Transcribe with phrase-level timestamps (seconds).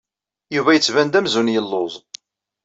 [0.55, 1.93] Yuba yettban-d amzun yelluẓ.